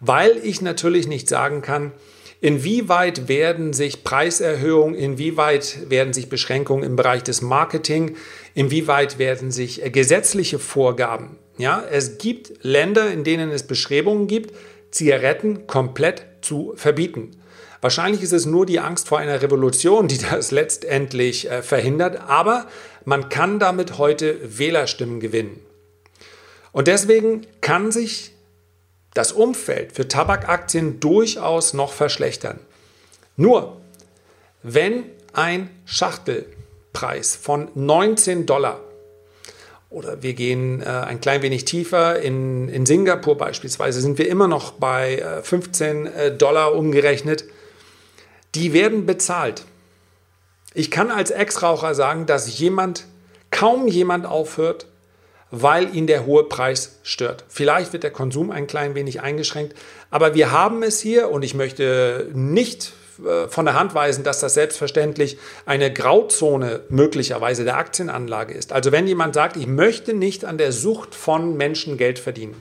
Weil 0.00 0.36
ich 0.42 0.60
natürlich 0.60 1.06
nicht 1.06 1.28
sagen 1.28 1.62
kann, 1.62 1.92
Inwieweit 2.42 3.28
werden 3.28 3.72
sich 3.72 4.04
Preiserhöhungen, 4.04 4.94
inwieweit 4.94 5.88
werden 5.88 6.12
sich 6.12 6.28
Beschränkungen 6.28 6.84
im 6.84 6.94
Bereich 6.94 7.22
des 7.22 7.40
Marketing, 7.40 8.14
inwieweit 8.54 9.18
werden 9.18 9.50
sich 9.50 9.80
gesetzliche 9.90 10.58
Vorgaben? 10.58 11.38
Ja, 11.56 11.82
es 11.90 12.18
gibt 12.18 12.52
Länder, 12.62 13.10
in 13.10 13.24
denen 13.24 13.50
es 13.50 13.62
Bestrebungen 13.62 14.26
gibt, 14.26 14.54
Zigaretten 14.96 15.66
komplett 15.66 16.26
zu 16.40 16.72
verbieten. 16.76 17.32
Wahrscheinlich 17.80 18.22
ist 18.22 18.32
es 18.32 18.46
nur 18.46 18.66
die 18.66 18.80
Angst 18.80 19.08
vor 19.08 19.18
einer 19.18 19.42
Revolution, 19.42 20.08
die 20.08 20.18
das 20.18 20.50
letztendlich 20.50 21.50
äh, 21.50 21.62
verhindert, 21.62 22.20
aber 22.26 22.66
man 23.04 23.28
kann 23.28 23.58
damit 23.58 23.98
heute 23.98 24.58
Wählerstimmen 24.58 25.20
gewinnen. 25.20 25.60
Und 26.72 26.88
deswegen 26.88 27.46
kann 27.60 27.92
sich 27.92 28.32
das 29.14 29.32
Umfeld 29.32 29.92
für 29.92 30.08
Tabakaktien 30.08 31.00
durchaus 31.00 31.72
noch 31.72 31.92
verschlechtern. 31.92 32.58
Nur, 33.36 33.80
wenn 34.62 35.04
ein 35.32 35.70
Schachtelpreis 35.84 37.36
von 37.36 37.68
19 37.74 38.46
Dollar 38.46 38.80
oder 39.96 40.22
wir 40.22 40.34
gehen 40.34 40.82
äh, 40.82 40.84
ein 40.84 41.22
klein 41.22 41.40
wenig 41.40 41.64
tiefer. 41.64 42.20
In, 42.20 42.68
in 42.68 42.84
Singapur 42.84 43.38
beispielsweise 43.38 44.02
sind 44.02 44.18
wir 44.18 44.28
immer 44.28 44.46
noch 44.46 44.72
bei 44.72 45.16
äh, 45.16 45.42
15 45.42 46.06
äh, 46.06 46.36
Dollar 46.36 46.74
umgerechnet. 46.74 47.44
Die 48.54 48.74
werden 48.74 49.06
bezahlt. 49.06 49.64
Ich 50.74 50.90
kann 50.90 51.10
als 51.10 51.30
Ex-Raucher 51.30 51.94
sagen, 51.94 52.26
dass 52.26 52.58
jemand, 52.58 53.06
kaum 53.50 53.88
jemand 53.88 54.26
aufhört, 54.26 54.86
weil 55.50 55.96
ihn 55.96 56.06
der 56.06 56.26
hohe 56.26 56.44
Preis 56.44 56.98
stört. 57.02 57.46
Vielleicht 57.48 57.94
wird 57.94 58.02
der 58.02 58.10
Konsum 58.10 58.50
ein 58.50 58.66
klein 58.66 58.94
wenig 58.94 59.22
eingeschränkt, 59.22 59.74
aber 60.10 60.34
wir 60.34 60.50
haben 60.50 60.82
es 60.82 61.00
hier 61.00 61.30
und 61.30 61.42
ich 61.42 61.54
möchte 61.54 62.30
nicht 62.34 62.92
von 63.48 63.64
der 63.64 63.74
Hand 63.74 63.94
weisen, 63.94 64.24
dass 64.24 64.40
das 64.40 64.54
selbstverständlich 64.54 65.38
eine 65.64 65.92
Grauzone 65.92 66.80
möglicherweise 66.88 67.64
der 67.64 67.76
Aktienanlage 67.76 68.54
ist. 68.54 68.72
Also 68.72 68.92
wenn 68.92 69.06
jemand 69.06 69.34
sagt, 69.34 69.56
ich 69.56 69.66
möchte 69.66 70.14
nicht 70.14 70.44
an 70.44 70.58
der 70.58 70.72
Sucht 70.72 71.14
von 71.14 71.56
Menschen 71.56 71.96
Geld 71.96 72.18
verdienen, 72.18 72.60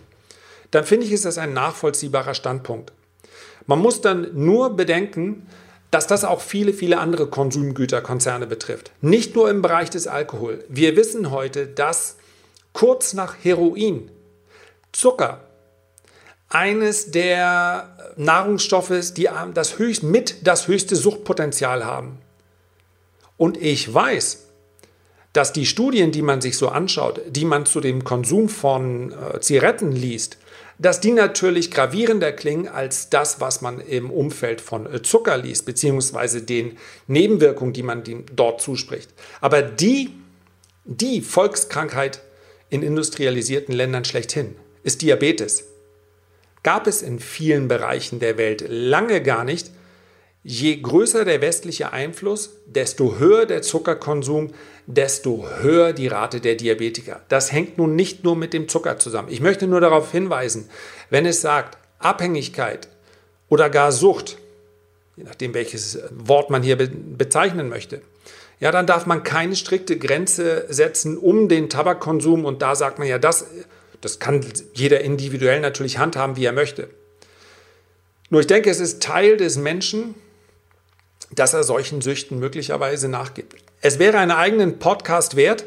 dann 0.72 0.86
finde 0.86 1.06
ich, 1.06 1.12
ist 1.12 1.26
das 1.26 1.38
ein 1.38 1.54
nachvollziehbarer 1.54 2.34
Standpunkt. 2.34 2.92
Man 3.66 3.80
muss 3.80 4.02
dann 4.02 4.30
nur 4.34 4.76
bedenken, 4.76 5.48
dass 5.92 6.08
das 6.08 6.26
auch 6.26 6.42
viele, 6.42 6.74
viele 6.74 7.00
andere 7.00 7.28
Konsumgüterkonzerne 7.28 8.48
betrifft. 8.48 8.92
Nicht 9.02 9.36
nur 9.36 9.50
im 9.50 9.62
Bereich 9.62 9.90
des 9.90 10.08
Alkohol. 10.08 10.64
Wir 10.68 10.96
wissen 10.98 11.32
heute, 11.32 11.68
dass 11.68 12.18
kurz 12.74 13.14
nach 13.14 13.36
Heroin 13.42 14.12
Zucker 14.92 15.45
eines 16.50 17.12
der 17.12 18.14
Nahrungsstoffe, 18.18 19.14
die 19.16 19.30
das 19.54 19.80
höchst, 19.80 20.04
mit 20.04 20.48
das 20.48 20.68
höchste 20.68 20.96
Suchtpotenzial 20.96 21.86
haben. 21.86 22.20
Und 23.38 23.58
ich 23.62 23.94
weiß, 23.94 24.46
dass 25.34 25.52
die 25.52 25.66
Studien, 25.66 26.12
die 26.12 26.22
man 26.22 26.40
sich 26.40 26.58
so 26.58 26.70
anschaut, 26.70 27.22
die 27.28 27.44
man 27.44 27.66
zu 27.66 27.82
dem 27.82 28.06
Konsum 28.06 28.48
von 28.48 29.12
äh, 29.12 29.42
Zigaretten 29.42 29.92
liest, 29.92 30.38
dass 30.78 31.02
die 31.02 31.12
natürlich 31.12 31.72
gravierender 31.72 32.32
klingen 32.32 32.70
als 32.70 33.10
das, 33.10 33.42
was 33.42 33.62
man 33.62 33.82
im 33.82 34.12
Umfeld 34.12 34.62
von 34.62 34.86
äh, 34.86 35.02
Zucker 35.02 35.38
liest, 35.38 35.66
beziehungsweise 35.66 36.42
den 36.42 36.78
Nebenwirkungen, 37.08 37.74
die 37.74 37.84
man 37.84 38.04
dort 38.34 38.62
zuspricht. 38.62 39.10
Aber 39.42 39.62
die, 39.62 40.12
die 40.86 41.20
Volkskrankheit 41.20 42.22
in 42.70 42.82
industrialisierten 42.82 43.76
Ländern 43.76 44.06
schlechthin 44.06 44.56
ist 44.84 45.02
Diabetes 45.02 45.66
gab 46.66 46.88
es 46.88 47.04
in 47.04 47.20
vielen 47.20 47.68
Bereichen 47.68 48.20
der 48.20 48.40
Welt 48.40 48.66
lange 48.68 49.22
gar 49.22 49.44
nicht. 49.44 49.70
Je 50.42 50.76
größer 50.76 51.24
der 51.24 51.40
westliche 51.40 51.94
Einfluss, 51.94 52.56
desto 52.66 53.20
höher 53.20 53.46
der 53.46 53.62
Zuckerkonsum, 53.62 54.52
desto 54.88 55.48
höher 55.62 55.94
die 55.94 56.08
Rate 56.08 56.42
der 56.42 56.56
Diabetiker. 56.56 57.22
Das 57.30 57.52
hängt 57.52 57.78
nun 57.78 57.96
nicht 57.96 58.24
nur 58.24 58.36
mit 58.36 58.52
dem 58.52 58.68
Zucker 58.68 58.98
zusammen. 58.98 59.30
Ich 59.30 59.42
möchte 59.42 59.68
nur 59.68 59.80
darauf 59.80 60.12
hinweisen, 60.12 60.68
wenn 61.12 61.28
es 61.28 61.42
sagt 61.42 61.78
Abhängigkeit 62.00 62.88
oder 63.48 63.70
gar 63.70 63.92
Sucht, 63.92 64.40
je 65.18 65.24
nachdem 65.24 65.54
welches 65.54 66.00
Wort 66.10 66.50
man 66.50 66.64
hier 66.64 66.78
bezeichnen 66.78 67.70
möchte, 67.70 68.02
ja, 68.60 68.72
dann 68.72 68.88
darf 68.88 69.06
man 69.06 69.22
keine 69.22 69.56
strikte 69.56 70.00
Grenze 70.00 70.66
setzen 70.70 71.16
um 71.16 71.48
den 71.48 71.70
Tabakkonsum 71.70 72.44
und 72.44 72.64
da 72.64 72.74
sagt 72.74 72.98
man 72.98 73.08
ja, 73.08 73.20
das 73.20 73.46
das 74.02 74.20
kann 74.20 74.46
jeder 74.74 75.02
individuell 75.02 75.60
natürlich 75.60 75.98
handhaben, 75.98 76.36
wie 76.36 76.46
er 76.46 76.52
möchte. 76.52 76.90
Nur 78.30 78.42
ich 78.42 78.48
denke, 78.48 78.70
es 78.70 78.80
ist 78.80 79.02
Teil 79.04 79.38
des 79.38 79.58
Menschen, 79.58 80.16
dass 81.32 81.54
er 81.54 81.64
solchen 81.64 82.02
Süchten 82.02 82.40
möglicherweise 82.40 83.08
nachgibt. 83.08 83.56
Es 83.82 84.00
wäre 84.00 84.18
einen 84.18 84.32
eigenen 84.32 84.80
Podcast 84.80 85.36
wert, 85.36 85.66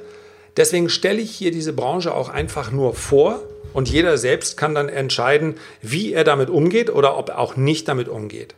deswegen 0.56 0.88
stelle 0.88 1.20
ich 1.20 1.30
hier 1.30 1.50
diese 1.50 1.73
Branche 1.73 2.12
auch 2.14 2.28
einfach 2.28 2.70
nur 2.70 2.94
vor 2.94 3.42
und 3.73 3.88
jeder 3.88 4.18
selbst 4.18 4.56
kann 4.56 4.75
dann 4.75 4.88
entscheiden, 4.88 5.54
wie 5.82 6.12
er 6.12 6.25
damit 6.25 6.50
umgeht 6.50 6.90
oder 6.90 7.16
ob 7.16 7.28
er 7.28 7.38
auch 7.38 7.56
nicht 7.56 7.87
damit 7.88 8.08
umgeht. 8.08 8.54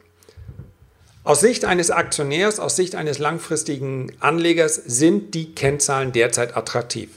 Aus 1.22 1.40
Sicht 1.40 1.66
eines 1.66 1.90
Aktionärs, 1.90 2.58
aus 2.58 2.76
Sicht 2.76 2.94
eines 2.94 3.18
langfristigen 3.18 4.12
Anlegers 4.20 4.74
sind 4.74 5.34
die 5.34 5.54
Kennzahlen 5.54 6.12
derzeit 6.12 6.56
attraktiv. 6.56 7.10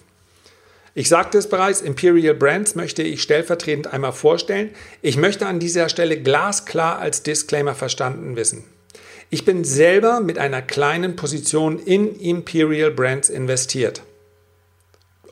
Ich 0.96 1.10
sagte 1.10 1.40
es 1.40 1.50
bereits, 1.50 1.82
Imperial 1.82 2.36
Brands 2.36 2.76
möchte 2.76 3.02
ich 3.02 3.24
stellvertretend 3.24 3.92
einmal 3.92 4.14
vorstellen. 4.14 4.70
Ich 5.02 5.18
möchte 5.18 5.48
an 5.48 5.60
dieser 5.60 5.90
Stelle 5.90 6.22
glasklar 6.22 7.00
als 7.00 7.24
Disclaimer 7.24 7.74
verstanden 7.74 8.36
wissen. 8.36 8.64
Ich 9.32 9.44
bin 9.44 9.64
selber 9.64 10.20
mit 10.20 10.38
einer 10.38 10.62
kleinen 10.62 11.16
Position 11.16 11.80
in 11.80 12.20
Imperial 12.20 12.92
Brands 12.92 13.30
investiert. 13.30 14.04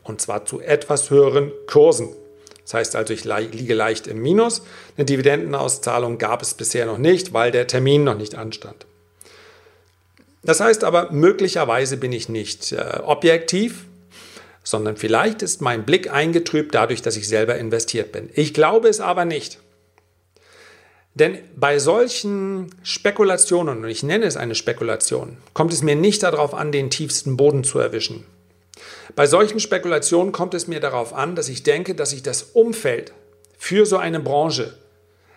Und 0.03 0.20
zwar 0.20 0.46
zu 0.46 0.60
etwas 0.60 1.12
höheren 1.12 1.51
Kursen. 1.68 2.10
Das 2.63 2.74
heißt 2.74 2.96
also, 2.96 3.13
ich 3.13 3.25
liege 3.25 3.75
leicht 3.75 4.08
im 4.08 4.20
Minus. 4.20 4.63
Eine 4.98 5.06
Dividendenauszahlung 5.06 6.18
gab 6.18 6.41
es 6.41 6.56
bisher 6.56 6.88
noch 6.88 6.98
nicht, 6.98 7.34
weil 7.34 7.51
der 7.51 7.68
Termin 7.68 8.03
noch 8.03 8.18
nicht 8.18 8.34
anstand. 8.34 8.88
Das 10.41 10.60
heißt 10.60 10.84
aber, 10.84 11.12
möglicherweise 11.12 11.98
bin 11.98 12.12
ich 12.12 12.27
nicht 12.27 12.72
äh, 12.72 13.00
objektiv, 13.03 13.86
sondern 14.63 14.98
vielleicht 14.98 15.41
ist 15.41 15.62
mein 15.62 15.86
Blick 15.86 16.12
eingetrübt 16.12 16.75
dadurch, 16.75 17.01
dass 17.01 17.18
ich 17.18 17.27
selber 17.27 17.58
investiert 17.58 18.12
bin. 18.12 18.30
Ich 18.34 18.53
glaube 18.53 18.89
es 18.89 19.00
aber 19.00 19.25
nicht. 19.25 19.60
Denn 21.13 21.39
bei 21.56 21.77
solchen 21.80 22.74
Spekulationen, 22.84 23.84
und 23.84 23.89
ich 23.89 24.03
nenne 24.03 24.25
es 24.25 24.38
eine 24.38 24.56
Spekulation, 24.56 25.38
kommt 25.53 25.74
es 25.74 25.82
mir 25.82 25.96
nicht 25.96 26.24
darauf 26.24 26.53
an, 26.53 26.72
den 26.72 26.89
tiefsten 26.89 27.36
Boden 27.36 27.63
zu 27.63 27.80
erwischen. 27.80 28.24
Bei 29.15 29.25
solchen 29.27 29.60
Spekulationen 29.60 30.32
kommt 30.32 30.53
es 30.53 30.68
mir 30.68 30.80
darauf 30.80 31.13
an, 31.13 31.36
dass 31.36 31.50
ich 31.50 31.63
denke, 31.63 31.96
dass 31.96 32.12
sich 32.12 32.24
das 32.24 32.44
Umfeld 32.44 33.12
für 33.58 33.86
so 33.86 33.98
eine 33.98 34.22
Branche 34.22 34.77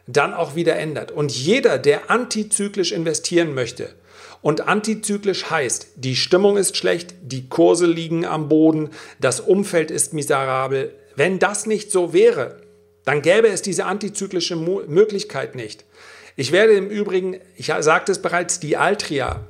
dann 0.06 0.32
auch 0.32 0.54
wieder 0.54 0.76
ändert. 0.76 1.10
Und 1.10 1.32
jeder, 1.32 1.78
der 1.78 2.10
antizyklisch 2.10 2.92
investieren 2.92 3.54
möchte, 3.54 3.94
und 4.44 4.68
antizyklisch 4.68 5.48
heißt, 5.48 5.86
die 5.96 6.14
Stimmung 6.14 6.58
ist 6.58 6.76
schlecht, 6.76 7.14
die 7.22 7.48
Kurse 7.48 7.86
liegen 7.86 8.26
am 8.26 8.50
Boden, 8.50 8.90
das 9.18 9.40
Umfeld 9.40 9.90
ist 9.90 10.12
miserabel. 10.12 10.94
Wenn 11.16 11.38
das 11.38 11.64
nicht 11.64 11.90
so 11.90 12.12
wäre, 12.12 12.58
dann 13.06 13.22
gäbe 13.22 13.48
es 13.48 13.62
diese 13.62 13.86
antizyklische 13.86 14.54
Möglichkeit 14.54 15.54
nicht. 15.54 15.86
Ich 16.36 16.52
werde 16.52 16.74
im 16.74 16.90
Übrigen, 16.90 17.38
ich 17.56 17.72
sagte 17.80 18.12
es 18.12 18.20
bereits, 18.20 18.60
die 18.60 18.76
Altria 18.76 19.40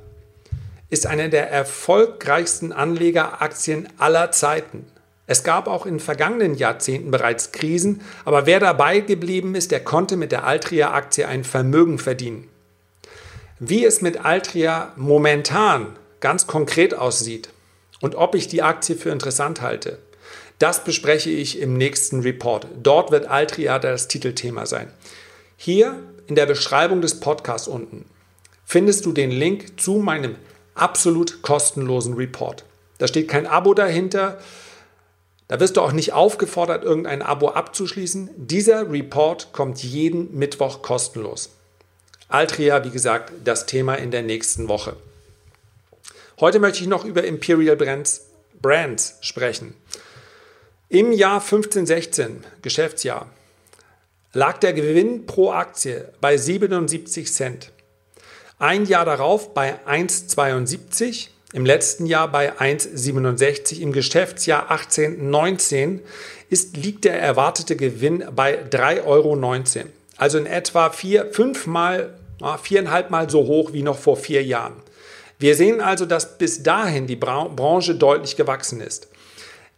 ist 0.89 1.07
eine 1.07 1.29
der 1.29 1.51
erfolgreichsten 1.51 2.71
Anlegeraktien 2.71 3.89
aller 3.97 4.31
Zeiten. 4.31 4.85
Es 5.27 5.43
gab 5.43 5.67
auch 5.67 5.85
in 5.85 5.99
vergangenen 5.99 6.55
Jahrzehnten 6.55 7.11
bereits 7.11 7.51
Krisen, 7.51 7.99
aber 8.23 8.45
wer 8.45 8.61
dabei 8.61 9.01
geblieben 9.01 9.55
ist, 9.55 9.71
der 9.71 9.83
konnte 9.83 10.15
mit 10.15 10.31
der 10.31 10.45
Altria-Aktie 10.45 11.27
ein 11.27 11.43
Vermögen 11.43 11.99
verdienen. 11.99 12.47
Wie 13.59 13.85
es 13.85 14.01
mit 14.01 14.25
Altria 14.25 14.91
momentan 14.97 15.95
ganz 16.19 16.45
konkret 16.45 16.93
aussieht 16.93 17.49
und 18.01 18.15
ob 18.15 18.35
ich 18.35 18.49
die 18.49 18.61
Aktie 18.61 18.97
für 18.97 19.11
interessant 19.11 19.61
halte, 19.61 19.99
das 20.59 20.83
bespreche 20.83 21.29
ich 21.29 21.59
im 21.59 21.77
nächsten 21.77 22.19
Report. 22.19 22.67
Dort 22.83 23.11
wird 23.11 23.27
Altria 23.27 23.79
das 23.79 24.09
Titelthema 24.09 24.65
sein. 24.65 24.91
Hier 25.55 26.03
in 26.27 26.35
der 26.35 26.47
Beschreibung 26.47 27.01
des 27.01 27.21
Podcasts 27.21 27.69
unten 27.69 28.05
findest 28.65 29.05
du 29.05 29.13
den 29.13 29.31
Link 29.31 29.79
zu 29.79 29.95
meinem 29.95 30.35
absolut 30.73 31.41
kostenlosen 31.41 32.15
Report. 32.15 32.65
Da 32.97 33.07
steht 33.07 33.29
kein 33.29 33.47
Abo 33.47 33.73
dahinter. 33.73 34.37
Da 35.47 35.61
wirst 35.61 35.77
du 35.77 35.81
auch 35.81 35.93
nicht 35.93 36.11
aufgefordert, 36.11 36.83
irgendein 36.83 37.21
Abo 37.21 37.49
abzuschließen. 37.49 38.31
Dieser 38.35 38.91
Report 38.91 39.53
kommt 39.53 39.81
jeden 39.81 40.35
Mittwoch 40.37 40.81
kostenlos. 40.81 41.54
Altria, 42.27 42.83
wie 42.83 42.89
gesagt, 42.89 43.31
das 43.43 43.65
Thema 43.65 43.95
in 43.95 44.11
der 44.11 44.23
nächsten 44.23 44.67
Woche. 44.67 44.95
Heute 46.39 46.59
möchte 46.59 46.81
ich 46.81 46.87
noch 46.87 47.05
über 47.05 47.23
Imperial 47.23 47.75
Brands, 47.75 48.25
Brands 48.61 49.17
sprechen. 49.21 49.75
Im 50.89 51.11
Jahr 51.11 51.41
1516, 51.41 52.43
Geschäftsjahr, 52.61 53.29
lag 54.33 54.57
der 54.57 54.73
Gewinn 54.73 55.25
pro 55.25 55.51
Aktie 55.51 56.09
bei 56.19 56.35
77 56.35 57.31
Cent. 57.31 57.71
Ein 58.59 58.85
Jahr 58.85 59.05
darauf 59.05 59.53
bei 59.53 59.79
1,72, 59.85 61.29
im 61.53 61.65
letzten 61.65 62.05
Jahr 62.05 62.27
bei 62.29 62.53
1,67, 62.53 63.79
im 63.79 63.93
Geschäftsjahr 63.93 64.71
18,19 64.71 65.99
ist, 66.49 66.75
liegt 66.75 67.05
der 67.05 67.19
erwartete 67.21 67.75
Gewinn 67.75 68.25
bei 68.35 68.61
3,19 68.63 69.05
Euro. 69.05 69.35
Also 70.17 70.37
in 70.37 70.45
etwa 70.45 70.89
vier, 70.89 71.31
fünfmal, 71.31 72.13
viereinhalb 72.61 73.09
Mal 73.09 73.29
so 73.29 73.45
hoch 73.45 73.73
wie 73.73 73.83
noch 73.83 73.97
vor 73.97 74.17
vier 74.17 74.43
Jahren. 74.43 74.73
Wir 75.37 75.55
sehen 75.55 75.81
also, 75.81 76.05
dass 76.05 76.37
bis 76.37 76.63
dahin 76.63 77.07
die 77.07 77.17
Branche 77.17 77.95
deutlich 77.95 78.35
gewachsen 78.35 78.79
ist. 78.79 79.09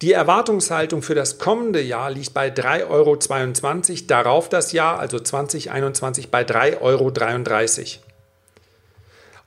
Die 0.03 0.11
Erwartungshaltung 0.11 1.01
für 1.01 1.15
das 1.15 1.39
kommende 1.39 1.81
Jahr 1.81 2.11
liegt 2.11 2.35
bei 2.35 2.49
3,22 2.49 2.89
Euro, 2.89 4.05
darauf 4.05 4.47
das 4.47 4.71
Jahr, 4.71 4.99
also 4.99 5.19
2021, 5.19 6.29
bei 6.29 6.43
3,33 6.43 6.79
Euro. 6.81 7.11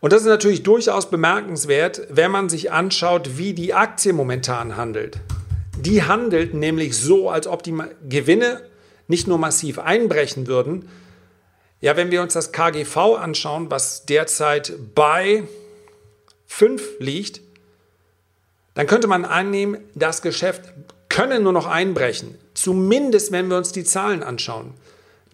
Und 0.00 0.12
das 0.12 0.22
ist 0.22 0.28
natürlich 0.28 0.64
durchaus 0.64 1.08
bemerkenswert, 1.08 2.02
wenn 2.08 2.32
man 2.32 2.48
sich 2.48 2.72
anschaut, 2.72 3.36
wie 3.38 3.52
die 3.52 3.74
Aktie 3.74 4.12
momentan 4.12 4.76
handelt. 4.76 5.18
Die 5.78 6.02
handelt 6.02 6.52
nämlich 6.54 6.98
so, 6.98 7.30
als 7.30 7.46
ob 7.46 7.62
die 7.62 7.74
Gewinne 8.08 8.60
nicht 9.10 9.26
nur 9.26 9.38
massiv 9.38 9.78
einbrechen 9.78 10.46
würden. 10.46 10.88
Ja, 11.80 11.96
wenn 11.96 12.10
wir 12.10 12.22
uns 12.22 12.32
das 12.32 12.52
KGV 12.52 12.96
anschauen, 13.18 13.70
was 13.70 14.06
derzeit 14.06 14.72
bei 14.94 15.42
5 16.46 17.00
liegt, 17.00 17.40
dann 18.74 18.86
könnte 18.86 19.08
man 19.08 19.24
annehmen, 19.24 19.78
das 19.94 20.22
Geschäft 20.22 20.62
könne 21.08 21.40
nur 21.40 21.52
noch 21.52 21.66
einbrechen. 21.66 22.38
Zumindest 22.54 23.32
wenn 23.32 23.50
wir 23.50 23.56
uns 23.56 23.72
die 23.72 23.84
Zahlen 23.84 24.22
anschauen. 24.22 24.74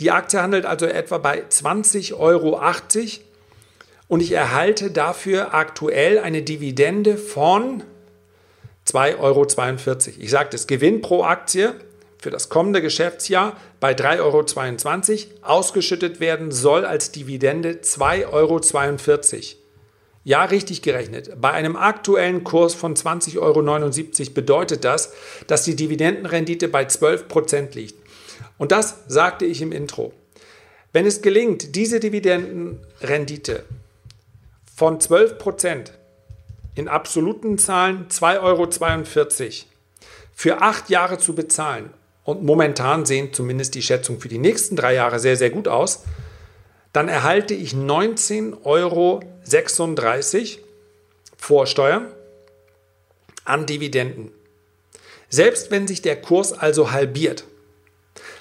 Die 0.00 0.10
Aktie 0.10 0.40
handelt 0.40 0.64
also 0.64 0.86
etwa 0.86 1.18
bei 1.18 1.42
20,80 1.44 2.14
Euro 2.14 2.60
und 4.08 4.20
ich 4.22 4.32
erhalte 4.32 4.90
dafür 4.90 5.52
aktuell 5.52 6.18
eine 6.18 6.42
Dividende 6.42 7.18
von 7.18 7.82
2,42 8.86 9.18
Euro. 9.18 9.46
Ich 10.18 10.30
sage 10.30 10.48
das 10.50 10.66
Gewinn 10.66 11.02
pro 11.02 11.24
Aktie 11.24 11.74
für 12.26 12.30
das 12.32 12.48
kommende 12.48 12.82
Geschäftsjahr 12.82 13.56
bei 13.78 13.92
3,22 13.92 15.26
Euro 15.28 15.46
ausgeschüttet 15.48 16.18
werden 16.18 16.50
soll 16.50 16.84
als 16.84 17.12
Dividende 17.12 17.74
2,42 17.74 18.32
Euro. 18.32 18.60
Ja, 20.24 20.44
richtig 20.44 20.82
gerechnet. 20.82 21.40
Bei 21.40 21.52
einem 21.52 21.76
aktuellen 21.76 22.42
Kurs 22.42 22.74
von 22.74 22.96
20,79 22.96 23.38
Euro 23.38 24.34
bedeutet 24.34 24.82
das, 24.82 25.12
dass 25.46 25.62
die 25.62 25.76
Dividendenrendite 25.76 26.66
bei 26.66 26.82
12% 26.88 27.76
liegt. 27.76 27.94
Und 28.58 28.72
das 28.72 29.04
sagte 29.06 29.44
ich 29.44 29.62
im 29.62 29.70
Intro. 29.70 30.12
Wenn 30.92 31.06
es 31.06 31.22
gelingt, 31.22 31.76
diese 31.76 32.00
Dividendenrendite 32.00 33.62
von 34.74 34.98
12% 34.98 35.92
in 36.74 36.88
absoluten 36.88 37.56
Zahlen 37.56 38.08
2,42 38.08 38.42
Euro 38.42 38.68
für 40.34 40.60
acht 40.60 40.90
Jahre 40.90 41.18
zu 41.18 41.36
bezahlen 41.36 41.90
und 42.26 42.42
momentan 42.42 43.06
sehen 43.06 43.32
zumindest 43.32 43.74
die 43.74 43.82
Schätzungen 43.82 44.20
für 44.20 44.28
die 44.28 44.36
nächsten 44.38 44.76
drei 44.76 44.92
Jahre 44.94 45.18
sehr, 45.18 45.36
sehr 45.36 45.50
gut 45.50 45.68
aus, 45.68 46.02
dann 46.92 47.08
erhalte 47.08 47.54
ich 47.54 47.72
19,36 47.72 48.56
Euro 48.64 49.22
vor 51.36 51.66
Steuern 51.66 52.08
an 53.44 53.64
Dividenden. 53.64 54.32
Selbst 55.28 55.70
wenn 55.70 55.86
sich 55.86 56.02
der 56.02 56.20
Kurs 56.20 56.52
also 56.52 56.90
halbiert, 56.90 57.44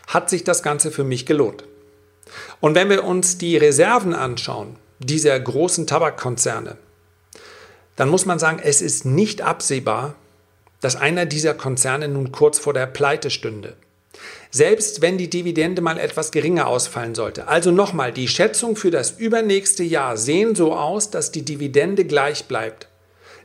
hat 0.08 0.30
sich 0.30 0.44
das 0.44 0.64
Ganze 0.64 0.92
für 0.92 1.04
mich 1.04 1.26
gelohnt. 1.26 1.64
Und 2.60 2.74
wenn 2.76 2.90
wir 2.90 3.04
uns 3.04 3.38
die 3.38 3.56
Reserven 3.56 4.16
anschauen, 4.16 4.78
dieser 5.00 5.40
großen 5.40 5.86
Tabakkonzerne, 5.86 6.78
dann 7.96 8.10
muss 8.10 8.26
man 8.26 8.40
sagen, 8.40 8.60
es 8.64 8.82
ist 8.82 9.06
nicht 9.06 9.42
absehbar, 9.42 10.16
dass 10.86 10.96
einer 10.96 11.26
dieser 11.26 11.56
Konzerne 11.56 12.08
nun 12.08 12.32
kurz 12.32 12.60
vor 12.60 12.72
der 12.72 12.86
Pleite 12.86 13.32
stünde. 13.32 13.76
Selbst 14.52 15.02
wenn 15.02 15.18
die 15.18 15.32
Dividende 15.32 15.82
mal 15.82 15.98
etwas 15.98 16.30
geringer 16.30 16.68
ausfallen 16.68 17.16
sollte. 17.16 17.48
Also 17.48 17.72
nochmal, 17.72 18.12
die 18.12 18.28
Schätzungen 18.28 18.76
für 18.76 18.92
das 18.92 19.10
übernächste 19.18 19.82
Jahr 19.82 20.16
sehen 20.16 20.54
so 20.54 20.76
aus, 20.76 21.10
dass 21.10 21.32
die 21.32 21.42
Dividende 21.42 22.06
gleich 22.06 22.46
bleibt. 22.46 22.88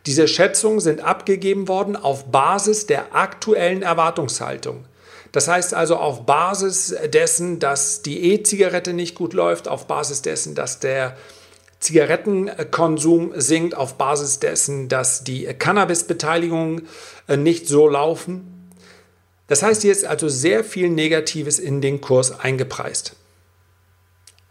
Diese 0.05 0.29
Schätzungen 0.29 0.81
sind 0.81 1.03
abgegeben 1.03 1.67
worden 1.67 1.97
auf 1.97 2.27
Basis 2.27 2.85
der 2.85 3.15
aktuellen 3.15 3.81
Erwartungshaltung. 3.81 4.85
Das 5.33 5.49
heißt 5.49 5.73
also 5.73 5.97
auf 5.97 6.27
Basis 6.27 6.95
dessen, 7.07 7.59
dass 7.59 8.03
die 8.03 8.35
E-Zigarette 8.35 8.93
nicht 8.93 9.15
gut 9.15 9.33
läuft, 9.33 9.67
auf 9.67 9.87
Basis 9.87 10.21
dessen, 10.21 10.55
dass 10.55 10.79
der 10.79 11.17
Zigarettenkonsum 11.81 13.33
sinkt 13.37 13.75
auf 13.75 13.97
Basis 13.97 14.39
dessen, 14.39 14.89
dass 14.89 15.25
die 15.25 15.47
Cannabis-Beteiligungen 15.47 16.87
äh, 17.27 17.37
nicht 17.37 17.67
so 17.67 17.89
laufen. 17.89 18.71
Das 19.49 19.63
heißt, 19.63 19.83
hier 19.83 19.91
ist 19.91 20.05
also 20.05 20.29
sehr 20.29 20.63
viel 20.63 20.91
Negatives 20.91 21.59
in 21.59 21.81
den 21.81 22.01
Kurs 22.01 22.39
eingepreist. 22.39 23.17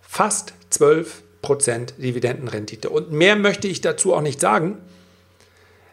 Fast 0.02 0.54
12% 0.74 1.94
Dividendenrendite. 2.00 2.90
Und 2.90 3.12
mehr 3.12 3.36
möchte 3.36 3.68
ich 3.68 3.80
dazu 3.80 4.14
auch 4.14 4.22
nicht 4.22 4.42
sagen, 4.42 4.80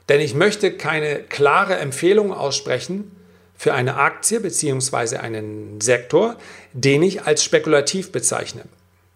denn 0.08 0.20
ich 0.20 0.34
möchte 0.34 0.72
keine 0.72 1.20
klare 1.20 1.76
Empfehlung 1.76 2.32
aussprechen 2.32 3.12
für 3.56 3.74
eine 3.74 3.96
Aktie 3.96 4.40
bzw. 4.40 5.16
einen 5.16 5.80
Sektor, 5.80 6.36
den 6.72 7.02
ich 7.02 7.22
als 7.22 7.44
spekulativ 7.44 8.10
bezeichne. 8.10 8.64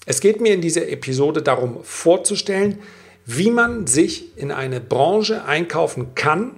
Es 0.06 0.20
geht 0.20 0.40
mir 0.40 0.54
in 0.54 0.60
dieser 0.60 0.88
Episode 0.88 1.42
darum 1.42 1.84
vorzustellen, 1.84 2.78
wie 3.26 3.50
man 3.50 3.86
sich 3.86 4.36
in 4.36 4.50
eine 4.50 4.80
Branche 4.80 5.44
einkaufen 5.44 6.14
kann, 6.14 6.56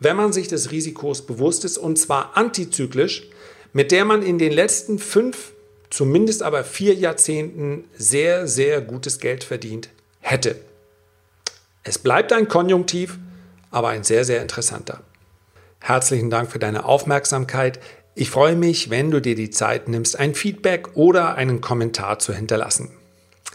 wenn 0.00 0.16
man 0.16 0.32
sich 0.32 0.48
des 0.48 0.70
Risikos 0.70 1.26
bewusst 1.26 1.64
ist, 1.64 1.78
und 1.78 1.98
zwar 1.98 2.36
antizyklisch, 2.36 3.28
mit 3.72 3.92
der 3.92 4.04
man 4.04 4.22
in 4.22 4.38
den 4.38 4.52
letzten 4.52 4.98
fünf, 4.98 5.52
zumindest 5.90 6.42
aber 6.42 6.64
vier 6.64 6.94
Jahrzehnten 6.94 7.84
sehr, 7.96 8.46
sehr 8.46 8.80
gutes 8.80 9.20
Geld 9.20 9.44
verdient 9.44 9.90
hätte. 10.20 10.56
Es 11.82 11.98
bleibt 11.98 12.32
ein 12.32 12.48
Konjunktiv, 12.48 13.18
aber 13.70 13.88
ein 13.88 14.04
sehr, 14.04 14.24
sehr 14.24 14.42
interessanter. 14.42 15.02
Herzlichen 15.80 16.30
Dank 16.30 16.50
für 16.50 16.58
deine 16.58 16.84
Aufmerksamkeit. 16.84 17.80
Ich 18.20 18.30
freue 18.30 18.56
mich, 18.56 18.90
wenn 18.90 19.12
du 19.12 19.20
dir 19.20 19.36
die 19.36 19.50
Zeit 19.50 19.86
nimmst, 19.86 20.18
ein 20.18 20.34
Feedback 20.34 20.96
oder 20.96 21.36
einen 21.36 21.60
Kommentar 21.60 22.18
zu 22.18 22.34
hinterlassen. 22.34 22.90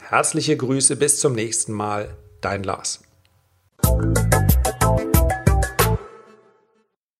Herzliche 0.07 0.55
Grüße, 0.55 0.95
bis 0.95 1.19
zum 1.19 1.33
nächsten 1.33 1.73
Mal, 1.73 2.15
dein 2.39 2.63
Lars. 2.63 3.01